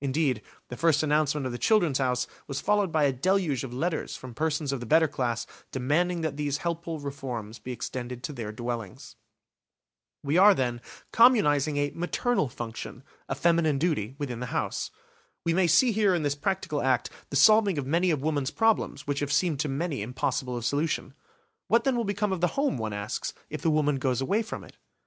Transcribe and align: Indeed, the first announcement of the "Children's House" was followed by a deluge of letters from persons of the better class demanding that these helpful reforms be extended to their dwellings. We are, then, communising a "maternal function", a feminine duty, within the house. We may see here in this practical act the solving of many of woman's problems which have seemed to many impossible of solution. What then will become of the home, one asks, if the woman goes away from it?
Indeed, 0.00 0.40
the 0.68 0.76
first 0.78 1.02
announcement 1.02 1.44
of 1.44 1.52
the 1.52 1.58
"Children's 1.58 1.98
House" 1.98 2.26
was 2.46 2.62
followed 2.62 2.90
by 2.90 3.04
a 3.04 3.12
deluge 3.12 3.62
of 3.62 3.74
letters 3.74 4.16
from 4.16 4.32
persons 4.32 4.72
of 4.72 4.80
the 4.80 4.86
better 4.86 5.06
class 5.06 5.46
demanding 5.70 6.22
that 6.22 6.38
these 6.38 6.56
helpful 6.56 6.98
reforms 6.98 7.58
be 7.58 7.72
extended 7.72 8.22
to 8.22 8.32
their 8.32 8.52
dwellings. 8.52 9.16
We 10.22 10.38
are, 10.38 10.54
then, 10.54 10.80
communising 11.12 11.76
a 11.76 11.90
"maternal 11.94 12.48
function", 12.48 13.02
a 13.28 13.34
feminine 13.34 13.76
duty, 13.76 14.14
within 14.16 14.40
the 14.40 14.46
house. 14.46 14.90
We 15.44 15.52
may 15.52 15.66
see 15.66 15.92
here 15.92 16.14
in 16.14 16.22
this 16.22 16.36
practical 16.36 16.80
act 16.80 17.10
the 17.28 17.36
solving 17.36 17.76
of 17.76 17.86
many 17.86 18.10
of 18.10 18.22
woman's 18.22 18.50
problems 18.50 19.06
which 19.06 19.20
have 19.20 19.30
seemed 19.30 19.60
to 19.60 19.68
many 19.68 20.00
impossible 20.00 20.56
of 20.56 20.64
solution. 20.64 21.12
What 21.68 21.84
then 21.84 21.96
will 21.98 22.04
become 22.04 22.32
of 22.32 22.40
the 22.40 22.46
home, 22.56 22.78
one 22.78 22.94
asks, 22.94 23.34
if 23.50 23.60
the 23.60 23.68
woman 23.68 23.96
goes 23.96 24.22
away 24.22 24.40
from 24.40 24.64
it? 24.64 24.78